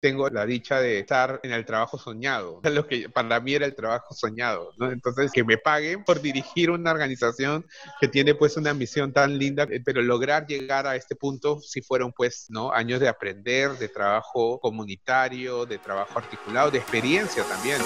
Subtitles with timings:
[0.00, 3.74] tengo la dicha de estar en el trabajo soñado, lo que para mí era el
[3.74, 4.90] trabajo soñado, ¿no?
[4.90, 7.64] Entonces, que me paguen por dirigir una organización
[8.00, 11.82] que tiene pues una misión tan linda, eh, pero lograr llegar a este punto si
[11.82, 12.72] fueron pues, ¿no?
[12.72, 17.80] Años de aprender, de trabajo comunitario, de trabajo articulado, de experiencia también.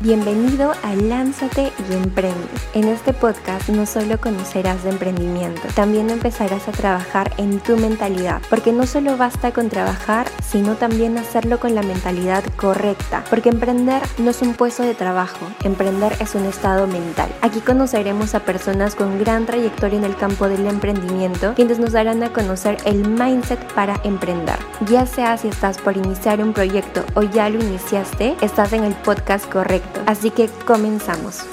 [0.00, 2.46] Bienvenido a Lánzate y Emprende.
[2.72, 8.40] En este podcast no solo conocerás de emprendimiento, también empezarás a trabajar en tu mentalidad,
[8.48, 14.00] porque no solo basta con trabajar, sino también hacerlo con la mentalidad correcta, porque emprender
[14.18, 17.28] no es un puesto de trabajo, emprender es un estado mental.
[17.42, 22.22] Aquí conoceremos a personas con gran trayectoria en el campo del emprendimiento, quienes nos darán
[22.22, 24.58] a conocer el mindset para emprender.
[24.88, 28.94] Ya sea si estás por iniciar un proyecto o ya lo iniciaste, estás en el
[28.94, 31.44] podcast correcto Así que comenzamos.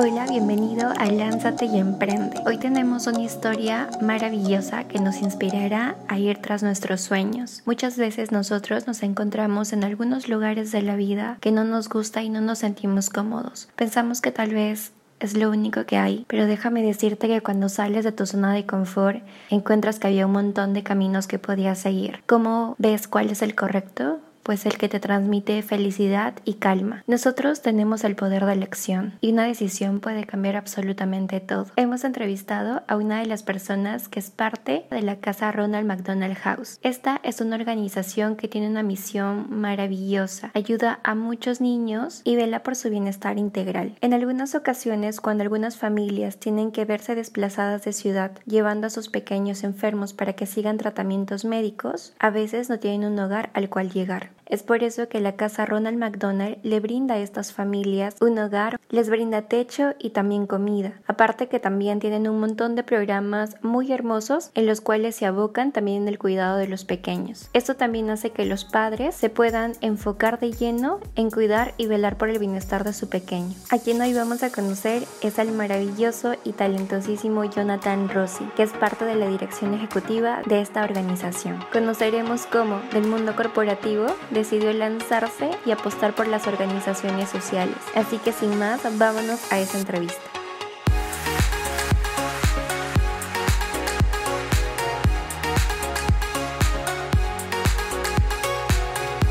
[0.00, 2.40] Hola, bienvenido a Lánzate y Emprende.
[2.46, 7.62] Hoy tenemos una historia maravillosa que nos inspirará a ir tras nuestros sueños.
[7.66, 12.22] Muchas veces nosotros nos encontramos en algunos lugares de la vida que no nos gusta
[12.22, 13.68] y no nos sentimos cómodos.
[13.74, 18.04] Pensamos que tal vez es lo único que hay, pero déjame decirte que cuando sales
[18.04, 22.22] de tu zona de confort encuentras que había un montón de caminos que podías seguir.
[22.26, 24.20] ¿Cómo ves cuál es el correcto?
[24.48, 27.04] Pues el que te transmite felicidad y calma.
[27.06, 31.66] Nosotros tenemos el poder de elección y una decisión puede cambiar absolutamente todo.
[31.76, 36.38] Hemos entrevistado a una de las personas que es parte de la casa Ronald McDonald
[36.38, 36.78] House.
[36.82, 42.62] Esta es una organización que tiene una misión maravillosa, ayuda a muchos niños y vela
[42.62, 43.96] por su bienestar integral.
[44.00, 49.10] En algunas ocasiones, cuando algunas familias tienen que verse desplazadas de ciudad llevando a sus
[49.10, 53.90] pequeños enfermos para que sigan tratamientos médicos, a veces no tienen un hogar al cual
[53.90, 54.37] llegar.
[54.48, 58.80] Es por eso que la casa Ronald McDonald le brinda a estas familias un hogar,
[58.88, 60.94] les brinda techo y también comida.
[61.06, 65.70] Aparte que también tienen un montón de programas muy hermosos en los cuales se abocan
[65.70, 67.50] también en el cuidado de los pequeños.
[67.52, 72.16] Esto también hace que los padres se puedan enfocar de lleno en cuidar y velar
[72.16, 73.54] por el bienestar de su pequeño.
[73.70, 78.72] A quien hoy vamos a conocer es al maravilloso y talentosísimo Jonathan Rossi, que es
[78.72, 81.58] parte de la dirección ejecutiva de esta organización.
[81.70, 84.06] Conoceremos cómo del mundo corporativo
[84.38, 87.76] decidió lanzarse y apostar por las organizaciones sociales.
[87.94, 90.37] Así que sin más, vámonos a esa entrevista.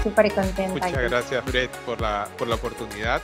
[0.07, 0.87] Súper contenta.
[0.87, 3.21] Muchas gracias, Brett, por la, por la oportunidad.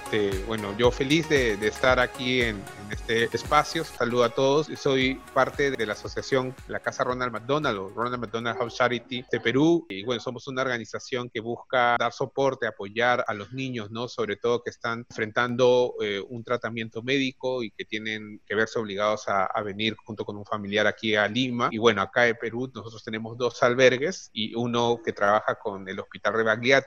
[0.48, 2.62] bueno, yo feliz de, de estar aquí en,
[2.94, 3.84] este espacio.
[3.84, 4.68] Saludo a todos.
[4.78, 9.40] Soy parte de la asociación La Casa Ronald McDonald o Ronald McDonald House Charity de
[9.40, 9.86] Perú.
[9.90, 14.08] Y bueno, somos una organización que busca dar soporte, apoyar a los niños, ¿no?
[14.08, 19.28] Sobre todo que están enfrentando eh, un tratamiento médico y que tienen que verse obligados
[19.28, 21.70] a, venir junto con un familiar aquí a Lima.
[21.72, 26.00] Y bueno, acá en Perú nosotros tenemos dos albergues y uno que trabaja con el
[26.00, 26.34] Hospital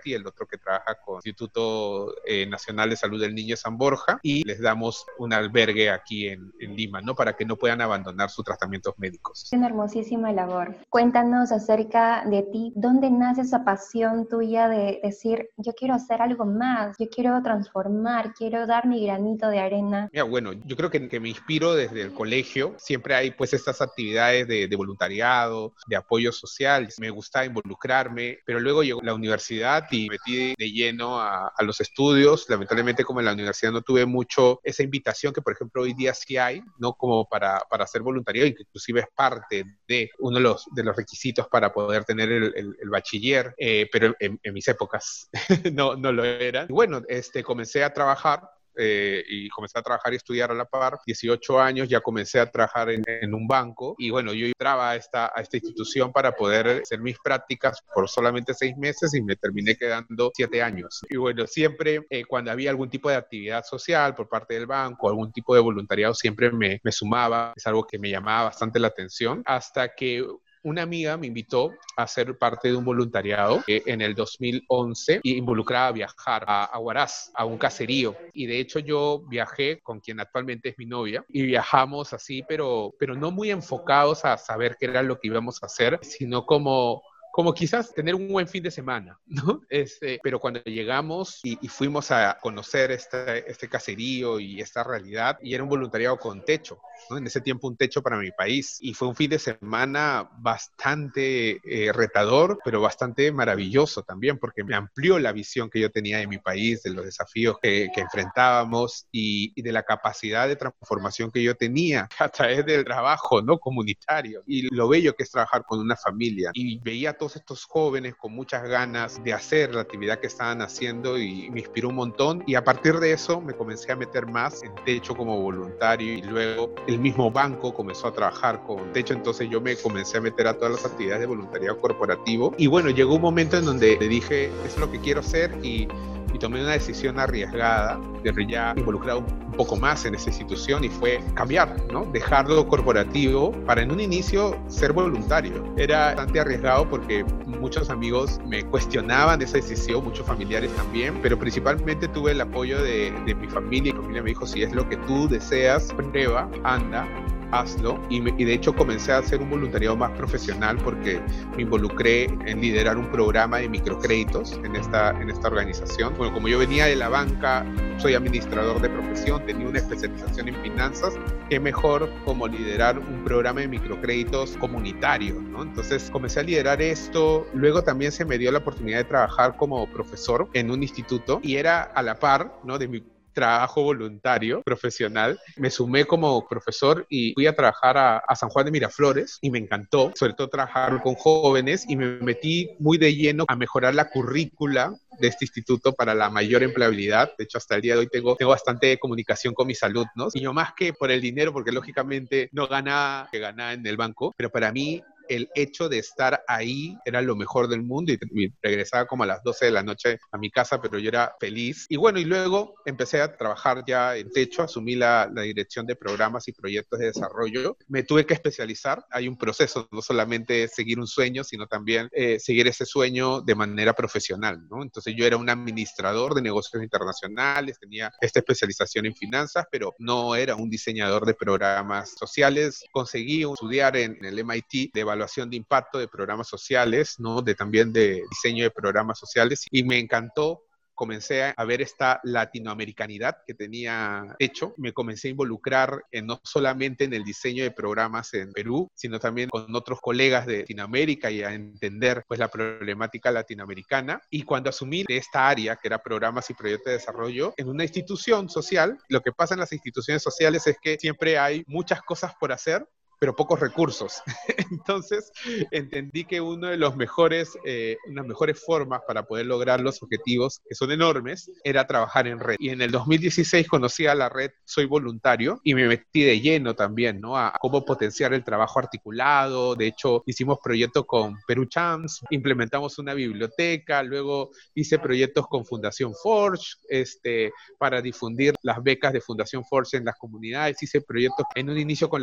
[0.05, 4.19] El otro que trabaja con el Instituto eh, Nacional de Salud del Niño San Borja
[4.23, 7.15] y les damos un albergue aquí en, Lima, ¿no?
[7.15, 9.45] Para que no puedan abandonar sus tratamientos médicos.
[9.45, 10.77] Es una hermosísima labor.
[10.91, 16.45] Cuéntanos acerca de ti, ¿dónde nace esa pasión tuya de decir, yo quiero hacer algo
[16.45, 20.09] más, yo quiero transformar, quiero dar mi granito de arena?
[20.13, 23.81] Mira, bueno, yo creo que, que me inspiro desde el colegio, siempre hay pues estas
[23.81, 30.09] actividades de, voluntariado, de apoyo social, me gusta involucrarme, pero luego llegó la universidad y
[30.09, 34.61] metí de lleno a, a los estudios, lamentablemente como en la universidad no tuve mucho
[34.65, 36.95] esa invitación que por ejemplo hoy día sí hay, ¿no?
[36.95, 37.87] Como para, para
[38.35, 42.31] y que inclusive es parte de uno de los, de los requisitos para poder tener
[42.31, 45.29] el, el, bachiller, eh, pero en, en, mis épocas
[45.73, 46.67] no, no lo eran.
[46.69, 48.43] Y bueno, este, comencé a trabajar
[48.77, 50.99] eh, y comencé a trabajar y estudiar a la par.
[51.07, 54.97] 18 años ya comencé a trabajar en, en, un banco y bueno, yo entraba a
[54.97, 59.37] esta, a esta institución para poder hacer mis prácticas por solamente seis meses y me
[59.37, 61.01] terminé quedando siete años.
[61.09, 65.09] Y bueno, siempre eh, cuando había algún tipo de actividad social por parte del banco,
[65.09, 67.53] algún tipo de voluntariado, siempre me, me sumaba.
[67.57, 70.25] Es algo que me llamaba bastante la atención hasta que
[70.67, 75.87] una amiga me invitó a ser parte de un voluntariado en el 2011 y involucraba
[75.87, 78.17] a viajar a, a Huaraz, a un caserío.
[78.33, 82.93] Y de hecho yo viajé con quien actualmente es mi novia y viajamos así, pero,
[82.99, 87.01] pero no muy enfocados a saber qué era lo que íbamos a hacer, sino como
[87.37, 89.61] como quizás tener un buen fin de semana, ¿no?
[89.69, 95.53] Este, pero cuando llegamos y, fuimos a conocer este, este caserío y esta realidad, y
[95.53, 96.81] era un voluntariado con techo,
[97.11, 97.19] ¿no?
[97.19, 101.61] En ese tiempo un techo para mi país, y fue un fin de semana bastante
[101.63, 106.27] eh, retador, pero bastante maravilloso también, porque me amplió la visión que yo tenía de
[106.27, 111.31] mi país, de los desafíos que, que enfrentábamos y, y, de la capacidad de transformación
[111.31, 113.59] que yo tenía a través del trabajo, ¿no?
[113.59, 116.51] Comunitario, y lo bello que es trabajar con una familia.
[116.55, 120.63] Y veía a todos estos jóvenes con muchas ganas de hacer la actividad que estaban
[120.63, 122.45] haciendo y me inspiró un montón.
[122.47, 126.23] Y a partir de eso me comencé a meter más en techo como voluntario y
[126.23, 129.13] luego el mismo banco comenzó a trabajar con techo.
[129.13, 132.55] Entonces yo me comencé a meter a todas las actividades de voluntariado corporativo.
[132.59, 135.89] Y bueno, llegó un momento en donde le dije, es lo que quiero hacer y
[136.37, 140.89] y tomé una decisión arriesgada de ya involucrado un poco más en esa institución y
[140.89, 142.05] fue cambiar, ¿no?
[142.13, 145.65] Dejarlo corporativo para en un inicio ser voluntario.
[145.77, 152.07] Era bastante arriesgado porque muchos amigos me cuestionaban esa decisión, muchos familiares también, pero principalmente
[152.09, 154.87] tuve el apoyo de, de mi familia y mi familia me dijo, si es lo
[154.89, 157.07] que tú deseas, prueba, anda,
[157.53, 158.01] hazlo.
[158.11, 161.21] Y, de hecho comencé a hacer un voluntariado más profesional porque
[161.57, 166.15] me involucré en liderar un programa de microcréditos en esta, en esta organización.
[166.17, 167.65] Bueno, como yo venía de la banca,
[167.99, 171.15] soy administrador de profesión, tenía una especialización en finanzas,
[171.49, 175.63] qué mejor como liderar un programa de microcréditos comunitario, ¿no?
[175.63, 179.87] Entonces comencé a liderar esto, luego también se me dio la oportunidad de trabajar como
[179.91, 182.79] profesor en un instituto y era a la par, ¿no?
[182.79, 183.03] De mi
[183.37, 185.39] trabajo voluntario, profesional.
[185.57, 189.59] Me sumé como profesor y fui a trabajar a, San Juan de Miraflores y me
[189.59, 194.09] encantó, sobre todo trabajar con jóvenes y me metí muy de lleno a mejorar la
[194.09, 197.33] currícula de este instituto para la mayor empleabilidad.
[197.37, 200.35] De hecho, hasta el día de hoy tengo, tengo bastante comunicación con mis alumnos.
[200.35, 203.99] Y yo más que por el dinero, porque lógicamente no gana que gana en el
[203.99, 208.53] banco, pero para mí el hecho de estar ahí era lo mejor del mundo y,
[208.63, 211.87] regresaba como a las 12 de la noche a mi casa, pero yo era feliz.
[211.89, 216.49] Y bueno, y luego empecé a trabajar ya en techo, asumí la, dirección de programas
[216.49, 217.77] y proyectos de desarrollo.
[217.89, 222.39] Me tuve que especializar, hay un proceso, no solamente seguir un sueño, sino también eh,
[222.41, 224.83] seguir ese sueño de manera profesional, ¿no?
[224.83, 230.35] Entonces yo era un administrador de negocios internacionales, tenía esta especialización en finanzas, pero no
[230.35, 232.85] era un diseñador de programas sociales.
[232.93, 237.43] Conseguí estudiar en el MIT de evaluación de impacto de programas sociales, ¿no?
[237.43, 240.63] De también de diseño de programas sociales y me encantó
[240.97, 244.75] comencé a ver esta latinoamericanidad que tenía hecho.
[244.79, 249.21] Me comencé a involucrar en, no solamente en el diseño de programas en Perú, sino
[249.21, 254.21] también con otros colegas de Latinoamérica y a entender pues la problemática latinoamericana.
[254.31, 258.49] Y cuando asumí esta área, que era programas y proyectos de desarrollo, en una institución
[258.49, 262.53] social, lo que pasa en las instituciones sociales es que siempre hay muchas cosas por
[262.53, 264.23] hacer, pero pocos recursos.
[264.71, 265.33] Entonces
[265.71, 270.61] entendí que uno de los mejores, eh, unas mejores formas para poder lograr los objetivos,
[270.69, 272.57] que son enormes, era trabajar en red.
[272.59, 276.75] Y en el 2016 conocí a la red Soy Voluntario y me metí de lleno
[276.75, 277.37] también, ¿no?
[277.37, 279.75] A cómo potenciar el trabajo articulado.
[279.75, 286.13] De hecho, hicimos proyectos con Perú Champs, implementamos una biblioteca, luego hice proyectos con Fundación
[286.15, 290.83] Forge, este, para difundir las becas de Fundación Forge en las comunidades.
[290.83, 292.23] Hice proyectos en un inicio con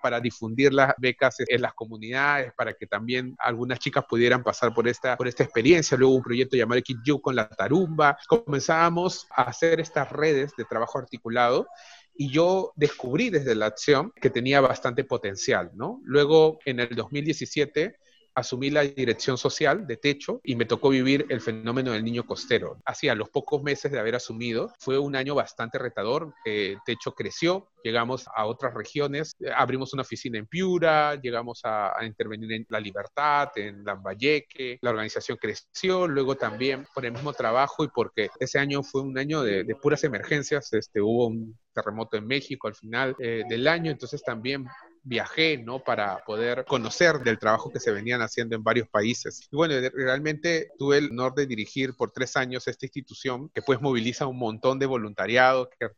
[0.00, 4.88] para difundir las becas en las comunidades, para que también algunas chicas pudieran pasar por
[4.88, 5.96] esta, por esta experiencia.
[5.96, 8.16] Luego un proyecto llamado Kit You con la tarumba.
[8.28, 11.66] Comenzábamos a hacer estas redes de trabajo articulado
[12.14, 16.00] y yo descubrí desde la acción que tenía bastante potencial, ¿no?
[16.04, 17.96] Luego, en el 2017,
[18.34, 22.78] asumí la dirección social de Techo y me tocó vivir el fenómeno del niño costero.
[22.84, 26.34] Hacía los pocos meses de haber asumido, fue un año bastante retador.
[26.44, 31.92] Eh, Techo creció, llegamos a otras regiones, eh, abrimos una oficina en Piura, llegamos a,
[32.02, 37.84] intervenir en La Libertad, en Lambayeque, la organización creció, luego también por el mismo trabajo
[37.84, 42.26] y porque ese año fue un año de, puras emergencias, este, hubo un terremoto en
[42.26, 44.66] México al final eh, del año, entonces también
[45.02, 45.82] viajé, ¿no?
[45.82, 49.48] Para poder conocer del trabajo que se venían haciendo en varios países.
[49.50, 53.80] Y bueno, realmente tuve el honor de dirigir por tres años esta institución que pues
[53.80, 55.88] moviliza un montón de voluntariado, que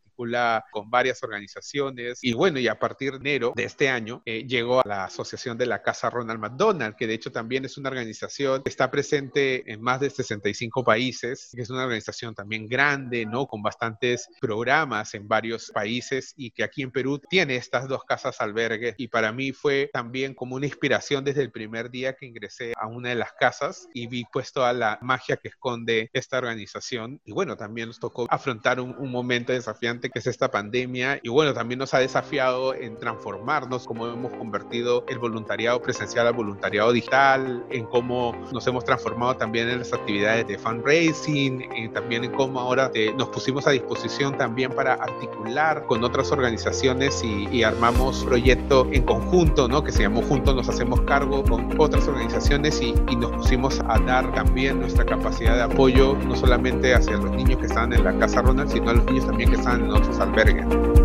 [0.70, 2.18] con varias organizaciones.
[2.22, 5.58] Y bueno, y a partir de enero de este año eh, llegó a la Asociación
[5.58, 9.70] de la Casa Ronald McDonald, que de hecho también es una organización que está presente
[9.70, 13.46] en más de 65 países, que es una organización también grande, ¿no?
[13.46, 18.40] Con bastantes programas en varios países y que aquí en Perú tiene estas dos casas
[18.40, 22.72] albergues y para mí fue también como una inspiración desde el primer día que ingresé
[22.76, 27.20] a una de las casas y vi pues toda la magia que esconde esta organización.
[27.24, 31.28] Y bueno, también nos tocó afrontar un momento desafiante fuerte que es esta pandemia y
[31.28, 36.92] bueno, también nos ha desafiado en transformarnos, como hemos convertido el voluntariado presencial al voluntariado
[36.92, 42.32] digital, en cómo nos hemos transformado también en las actividades de fundraising, y también en
[42.32, 48.24] cómo ahora eh, nos pusimos a disposición también para articular con otras organizaciones y, armamos
[48.24, 49.82] proyecto en conjunto, ¿no?
[49.82, 53.98] Que se llamó Juntos nos hacemos cargo con otras organizaciones y, y nos pusimos a
[54.00, 58.18] dar también nuestra capacidad de apoyo, no solamente hacia los niños que están en la
[58.18, 61.04] Casa Ronald, sino a los niños también que están en albergues.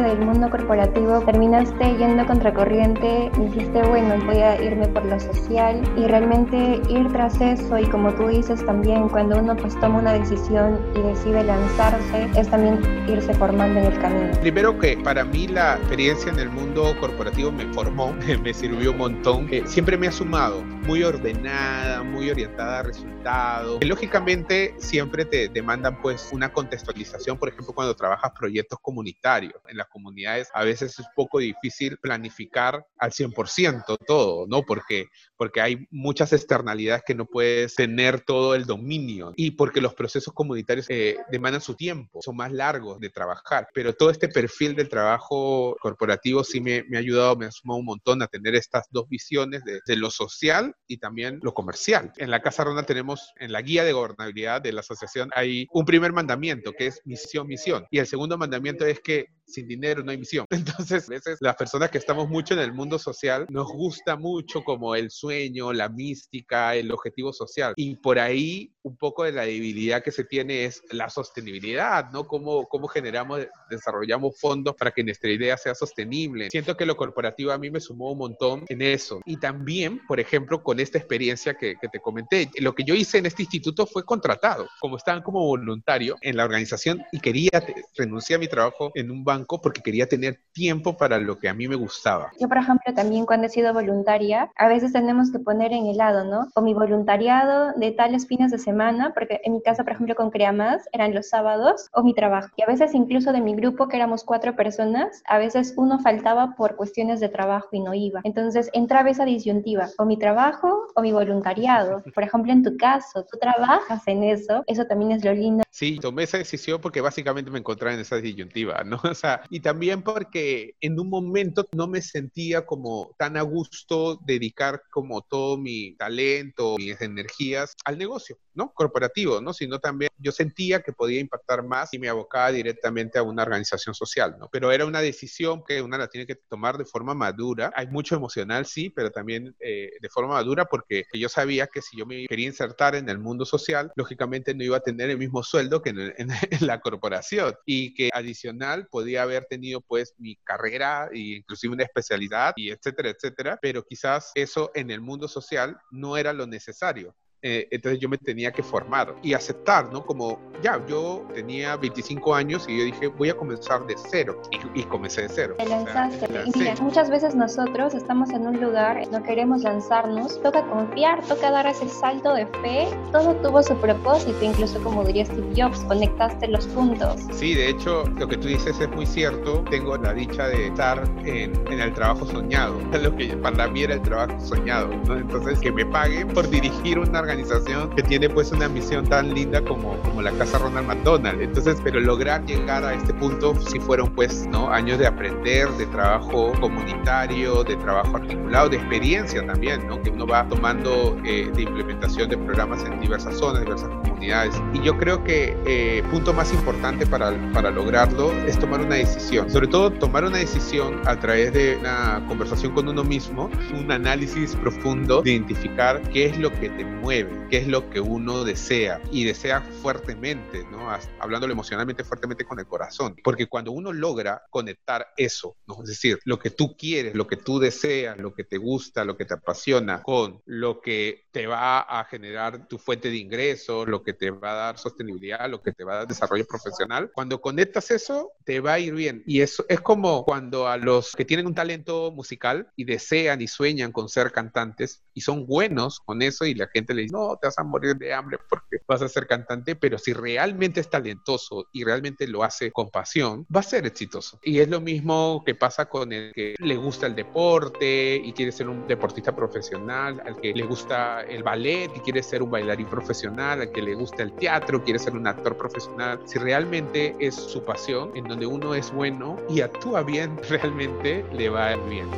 [0.00, 6.06] del mundo corporativo, terminaste yendo contracorriente, dijiste, bueno, voy a irme por lo social y
[6.06, 10.78] realmente ir tras eso y como tú dices también, cuando uno pues toma una decisión
[10.96, 14.40] y decide lanzarse, es también irse formando en el camino.
[14.40, 18.98] Primero que para mí la experiencia en el mundo corporativo me formó, me sirvió un
[18.98, 23.84] montón, eh, siempre me ha sumado, muy ordenada, muy orientada a resultados.
[23.84, 29.88] Lógicamente siempre te demandan pues una contextualización, por ejemplo, cuando trabajas proyectos comunitarios en las
[29.88, 34.62] comunidades a veces es poco difícil planificar al 100% todo, ¿no?
[34.62, 35.06] Porque,
[35.42, 40.32] porque hay muchas externalidades que no puedes tener todo el dominio y porque los procesos
[40.32, 44.88] comunitarios eh, demandan su tiempo, son más largos de trabajar, pero todo este perfil del
[44.88, 48.86] trabajo corporativo sí me, me ha ayudado, me ha sumado un montón a tener estas
[48.92, 52.12] dos visiones de, de, lo social y también lo comercial.
[52.18, 55.84] En la Casa Ronda tenemos, en la guía de gobernabilidad de la asociación, hay un
[55.84, 60.10] primer mandamiento que es misión, misión, y el segundo mandamiento es que sin dinero no
[60.10, 60.46] hay misión.
[60.50, 64.62] Entonces, a veces las personas que estamos mucho en el mundo social nos gusta mucho
[64.62, 65.31] como el sueño,
[65.74, 67.74] la mística, el objetivo social.
[67.76, 72.26] Y por ahí un poco de la debilidad que se tiene es la sostenibilidad, ¿no?
[72.26, 76.50] Cómo, cómo generamos, desarrollamos fondos para que nuestra idea sea sostenible.
[76.50, 79.20] Siento que lo corporativo a mí me sumó un montón en eso.
[79.24, 83.18] Y también, por ejemplo, con esta experiencia que, que te comenté, lo que yo hice
[83.18, 87.50] en este instituto fue contratado, como estaban como voluntario en la organización y quería
[87.96, 91.54] renunciar a mi trabajo en un banco porque quería tener tiempo para lo que a
[91.54, 92.32] mí me gustaba.
[92.40, 95.96] Yo, por ejemplo, también cuando he sido voluntaria, a veces tenemos que poner en el
[95.96, 96.48] lado, ¿no?
[96.54, 100.30] O mi voluntariado de tales fines de semana, porque en mi casa, por ejemplo, con
[100.30, 102.48] Crea Más, eran los sábados, o mi trabajo.
[102.56, 106.54] Y a veces incluso de mi grupo, que éramos cuatro personas, a veces uno faltaba
[106.56, 108.20] por cuestiones de trabajo y no iba.
[108.24, 112.02] Entonces entraba esa disyuntiva, o mi trabajo o mi voluntariado.
[112.14, 115.62] Por ejemplo, en tu caso, tú trabajas en eso, eso también es lo lindo.
[115.70, 119.00] Sí, tomé esa decisión porque básicamente me encontraba en esa disyuntiva, ¿no?
[119.12, 124.16] O sea, y también porque en un momento no me sentía como tan a gusto
[124.24, 128.72] dedicar como todo mi talento, mis energías al negocio, ¿no?
[128.72, 129.52] Corporativo, ¿no?
[129.52, 133.94] Sino también yo sentía que podía impactar más y me abocaba directamente a una organización
[133.94, 134.48] social, ¿no?
[134.50, 137.72] Pero era una decisión que una la tiene que tomar de forma madura.
[137.74, 141.96] Hay mucho emocional, sí, pero también eh, de forma madura porque yo sabía que si
[141.96, 145.42] yo me quería insertar en el mundo social, lógicamente no iba a tener el mismo
[145.42, 146.28] sueldo que en,
[146.60, 152.52] la corporación y que adicional podía haber tenido pues mi carrera e inclusive una especialidad
[152.56, 157.14] y etcétera, etcétera, pero quizás eso en el mundo social no era lo necesario.
[157.44, 160.06] Eh, entonces yo me tenía que formar y aceptar, ¿no?
[160.06, 164.80] Como ya, yo tenía 25 años y yo dije, voy a comenzar de cero y,
[164.80, 165.54] y comencé de cero.
[165.58, 166.24] Te lanzaste.
[166.24, 170.64] O sea, y mira, muchas veces nosotros estamos en un lugar, no queremos lanzarnos, toca
[170.68, 175.52] confiar, toca dar ese salto de fe, todo tuvo su propósito, incluso como diría Steve
[175.56, 177.22] Jobs, conectaste los puntos.
[177.32, 181.02] Sí, de hecho, lo que tú dices es muy cierto, tengo la dicha de estar
[181.24, 185.16] en, en el trabajo soñado, lo que para mí era el trabajo soñado, ¿no?
[185.16, 189.32] Entonces, que me paguen por dirigir una organización organización que tiene pues una misión tan
[189.34, 191.40] linda como, como la Casa Ronald McDonald.
[191.40, 194.70] Entonces, pero lograr llegar a este punto si fueron pues, ¿no?
[194.70, 200.00] Años de aprender, de trabajo comunitario, de trabajo articulado, de experiencia también, ¿no?
[200.02, 204.60] Que uno va tomando eh, de implementación de programas en diversas zonas, diversas comunidades.
[204.74, 209.50] Y yo creo que eh, punto más importante para, para lograrlo es tomar una decisión.
[209.50, 214.54] Sobre todo tomar una decisión a través de una conversación con uno mismo, un análisis
[214.56, 219.00] profundo de identificar qué es lo que te mueve qué es lo que uno desea
[219.10, 220.90] y desea fuertemente, ¿no?
[221.18, 225.82] Hablándolo emocionalmente fuertemente con el corazón, porque cuando uno logra conectar eso, ¿no?
[225.82, 229.16] Es decir, lo que tú quieres, lo que tú deseas, lo que te gusta, lo
[229.16, 234.02] que te apasiona, con lo que te va a generar tu fuente de ingreso, lo
[234.02, 237.40] que te va a dar sostenibilidad, lo que te va a dar desarrollo profesional, cuando
[237.40, 239.22] conectas eso, te va a ir bien.
[239.26, 243.48] Y eso es como cuando a los que tienen un talento musical y desean y
[243.48, 247.46] sueñan con ser cantantes y son buenos con eso y la gente les no, te
[247.46, 251.66] vas a morir de hambre porque vas a ser cantante, pero si realmente es talentoso
[251.72, 254.38] y realmente lo hace con pasión, va a ser exitoso.
[254.42, 258.52] Y es lo mismo que pasa con el que le gusta el deporte y quiere
[258.52, 262.86] ser un deportista profesional, al que le gusta el ballet y quiere ser un bailarín
[262.86, 266.20] profesional, al que le gusta el teatro, quiere ser un actor profesional.
[266.24, 271.48] Si realmente es su pasión, en donde uno es bueno y actúa bien, realmente le
[271.48, 272.08] va bien.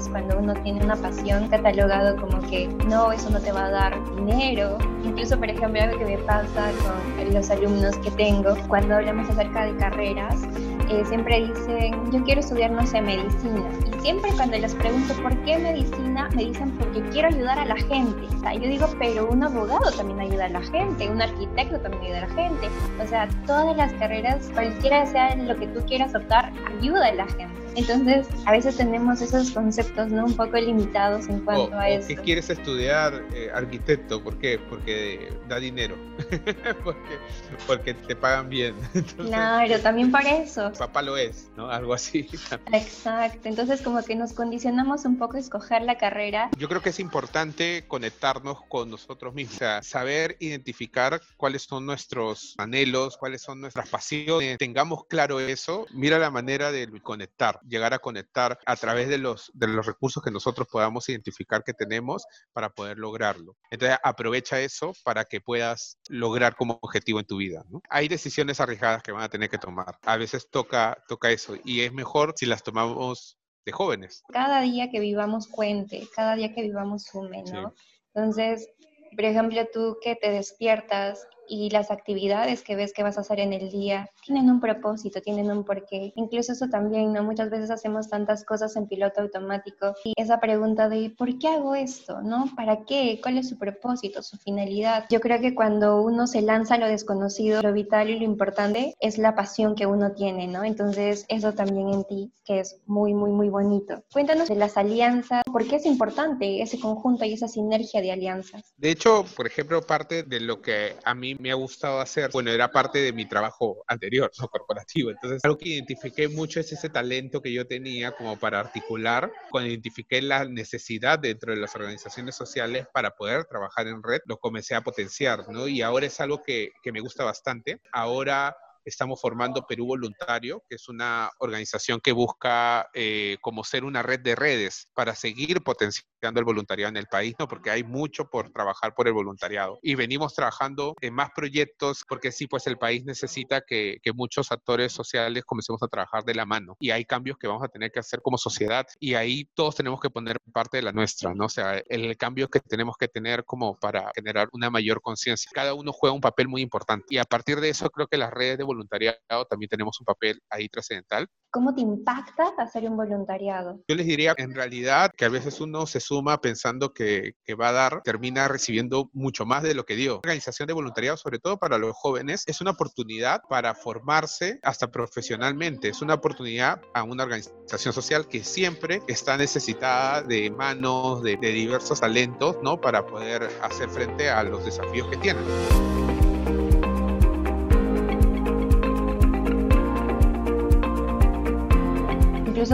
[0.00, 3.70] Veces cuando uno tiene una pasión catalogado como que no, eso no te va a
[3.70, 4.78] dar dinero.
[5.04, 9.66] Incluso, por ejemplo, algo que me pasa con los alumnos que tengo, cuando hablamos acerca
[9.66, 10.42] de carreras,
[10.88, 13.68] eh, siempre dicen, yo quiero estudiar, no sé, medicina.
[13.86, 17.76] Y siempre cuando les pregunto por qué medicina, me dicen porque quiero ayudar a la
[17.76, 18.26] gente.
[18.36, 22.02] O sea, yo digo, pero un abogado también ayuda a la gente, un arquitecto también
[22.04, 22.68] ayuda a la gente.
[23.02, 27.26] O sea, todas las carreras, cualquiera sea lo que tú quieras optar, ayuda a la
[27.26, 27.69] gente.
[27.80, 30.26] Entonces, a veces tenemos esos conceptos ¿no?
[30.26, 32.08] un poco limitados en cuanto a eso.
[32.08, 34.22] ¿Qué quieres estudiar eh, arquitecto?
[34.22, 34.58] ¿Por qué?
[34.68, 35.96] Porque da dinero.
[36.84, 37.18] porque,
[37.66, 38.74] porque te pagan bien.
[39.16, 40.70] claro, también para eso.
[40.78, 41.70] Papá lo es, ¿no?
[41.70, 42.28] Algo así.
[42.72, 43.48] Exacto.
[43.48, 46.50] Entonces, como que nos condicionamos un poco a escoger la carrera.
[46.58, 49.56] Yo creo que es importante conectarnos con nosotros mismos.
[49.56, 54.58] O sea, saber identificar cuáles son nuestros anhelos, cuáles son nuestras pasiones.
[54.58, 55.86] Tengamos claro eso.
[55.94, 60.22] Mira la manera de conectar llegar a conectar a través de los, de los recursos
[60.22, 63.56] que nosotros podamos identificar que tenemos para poder lograrlo.
[63.70, 67.64] Entonces, aprovecha eso para que puedas lograr como objetivo en tu vida.
[67.88, 69.96] Hay decisiones arriesgadas que van a tener que tomar.
[70.02, 74.22] A veces toca, toca eso y es mejor si las tomamos de jóvenes.
[74.28, 77.74] Cada día que vivamos cuente, cada día que vivamos sume, ¿no?
[78.14, 78.68] Entonces,
[79.14, 83.40] por ejemplo, tú que te despiertas y las actividades que ves que vas a hacer
[83.40, 86.12] en el día tienen un propósito, tienen un porqué.
[86.14, 87.24] Incluso eso también, ¿no?
[87.24, 91.74] Muchas veces hacemos tantas cosas en piloto automático y esa pregunta de ¿por qué hago
[91.74, 92.22] esto?
[92.22, 92.46] ¿No?
[92.54, 93.18] ¿Para qué?
[93.20, 95.06] ¿Cuál es su propósito, su finalidad?
[95.10, 98.94] Yo creo que cuando uno se lanza a lo desconocido, lo vital y lo importante
[99.00, 100.62] es la pasión que uno tiene, ¿no?
[100.62, 104.04] Entonces, eso también en ti, que es muy, muy, muy bonito.
[104.12, 108.72] Cuéntanos de las alianzas, ¿por qué es importante ese conjunto y esa sinergia de alianzas?
[108.76, 112.50] De hecho, por ejemplo, parte de lo que a mí me ha gustado hacer, bueno,
[112.50, 115.10] era parte de mi trabajo anterior, no corporativo.
[115.10, 119.32] Entonces, algo que identifiqué mucho es ese talento que yo tenía como para articular.
[119.50, 124.38] Cuando identifiqué la necesidad dentro de las organizaciones sociales para poder trabajar en red, lo
[124.38, 125.66] comencé a potenciar, ¿no?
[125.68, 127.80] Y ahora es algo que, que me gusta bastante.
[127.92, 134.02] Ahora estamos formando Perú Voluntario, que es una organización que busca eh, como ser una
[134.02, 137.48] red de redes para seguir potenciando el voluntariado en el país, ¿no?
[137.48, 139.78] Porque hay mucho por trabajar por el voluntariado.
[139.82, 144.52] Y venimos trabajando en más proyectos porque sí, pues el país necesita que, que muchos
[144.52, 146.76] actores sociales comencemos a trabajar de la mano.
[146.80, 150.00] Y hay cambios que vamos a tener que hacer como sociedad y ahí todos tenemos
[150.00, 151.46] que poner parte de la nuestra, ¿no?
[151.46, 155.50] O sea, el cambio que tenemos que tener como para generar una mayor conciencia.
[155.54, 158.30] Cada uno juega un papel muy importante y a partir de eso creo que las
[158.30, 161.26] redes de voluntariado también tenemos un papel ahí trascendental.
[161.52, 163.82] ¿Cómo te impacta hacer un voluntariado?
[163.88, 167.70] Yo les diría en realidad que a veces uno se suma pensando que, que, va
[167.70, 170.20] a dar, termina recibiendo mucho más de lo que dio.
[170.22, 174.92] La organización de voluntariado, sobre todo para los jóvenes, es una oportunidad para formarse hasta
[174.92, 175.88] profesionalmente.
[175.88, 181.50] Es una oportunidad a una organización social que siempre está necesitada de manos, de, de
[181.50, 182.80] diversos talentos, ¿no?
[182.80, 185.44] Para poder hacer frente a los desafíos que tienen.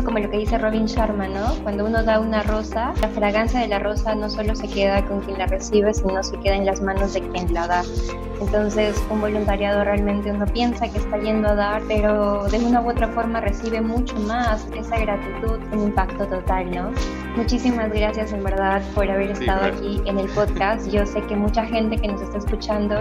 [0.05, 1.55] Como lo que dice Robin Sharma, ¿no?
[1.63, 5.21] Cuando uno da una rosa, la fragancia de la rosa no solo se queda con
[5.21, 7.83] quien la recibe, sino se queda en las manos de quien la da.
[8.41, 12.91] Entonces, un voluntariado realmente uno piensa que está yendo a dar, pero de una u
[12.91, 16.91] otra forma recibe mucho más esa gratitud, un impacto total, ¿no?
[17.37, 20.91] Muchísimas gracias en verdad por haber estado aquí en el podcast.
[20.91, 23.01] Yo sé que mucha gente que nos está escuchando,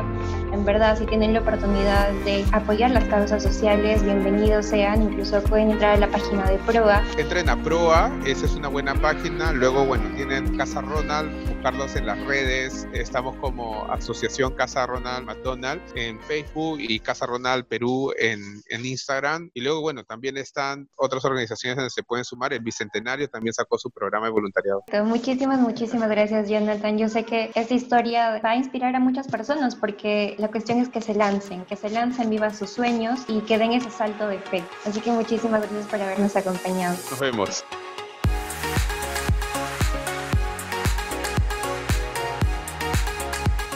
[0.52, 5.04] en verdad, si tienen la oportunidad de apoyar las causas sociales, bienvenidos sean.
[5.04, 7.02] Incluso pueden entrar a la página de Proa.
[7.18, 9.54] Entren a Proa, esa es una buena página.
[9.54, 12.90] Luego, bueno, tienen Casa Ronald, buscarlos en las redes.
[12.92, 19.50] Estamos como Asociación Casa Ronald McDonald en Facebook y Casa Ronald Perú en, en Instagram.
[19.54, 22.52] Y luego, bueno, también están otras organizaciones donde se pueden sumar.
[22.52, 24.84] El Bicentenario también sacó su programa de voluntariado.
[25.04, 26.98] Muchísimas, muchísimas gracias, Jonathan.
[26.98, 30.90] Yo sé que esta historia va a inspirar a muchas personas porque la cuestión es
[30.90, 34.40] que se lancen, que se lancen, vivan sus sueños y que den ese salto de
[34.40, 34.64] fe.
[34.86, 36.96] Así que muchísimas gracias por habernos acompañado.
[37.10, 37.66] Nos vemos.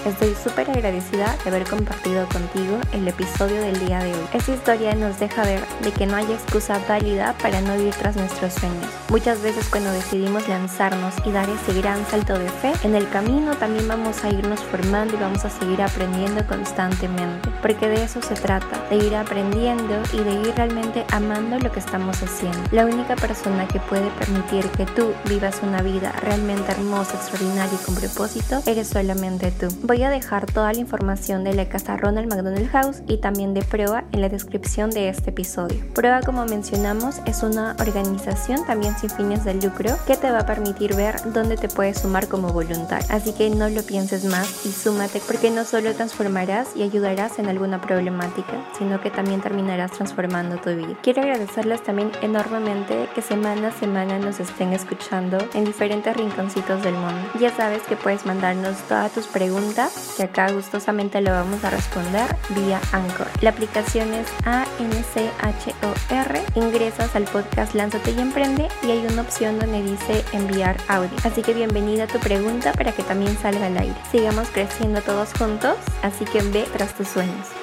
[0.10, 4.26] Estoy súper agradecida de haber compartido contigo el episodio del día de hoy.
[4.34, 8.16] Esta historia nos deja ver de que no hay excusa válida para no ir tras
[8.16, 8.88] nuestros sueños.
[9.10, 13.56] Muchas veces cuando decidimos lanzarnos y dar ese gran salto de fe, en el camino
[13.58, 18.34] también vamos a irnos formando y vamos a seguir aprendiendo constantemente, porque de eso se
[18.34, 22.60] trata, de ir aprendiendo y de ir realmente amando lo que estamos haciendo.
[22.72, 27.86] La única persona que puede permitir que tú vivas una vida realmente hermosa, extraordinaria y
[27.86, 29.68] con propósito, eres solamente tú.
[29.84, 33.62] Voy a dejar toda la información de la casa Ronald McDonald House y también de
[33.62, 35.78] Proa en la descripción de este episodio.
[35.94, 40.46] Proa, como mencionamos, es una organización también sin fines de lucro que te va a
[40.46, 43.08] permitir ver dónde te puedes sumar como voluntario.
[43.10, 47.48] Así que no lo pienses más y súmate porque no solo transformarás y ayudarás en
[47.48, 50.98] alguna problemática, sino que también terminarás transformando tu vida.
[51.02, 56.94] Quiero agradecerles también enormemente que semana a semana nos estén escuchando en diferentes rinconcitos del
[56.94, 57.30] mundo.
[57.40, 59.79] Ya sabes que puedes mandarnos todas tus preguntas,
[60.18, 63.28] que acá gustosamente lo vamos a responder vía Anchor.
[63.42, 66.42] La aplicación es A-N-C-H-O-R.
[66.56, 71.12] Ingresas al podcast Lánzate y Emprende y hay una opción donde dice enviar audio.
[71.24, 73.96] Así que bienvenida a tu pregunta para que también salga al aire.
[74.12, 77.59] Sigamos creciendo todos juntos, así que ve tras tus sueños.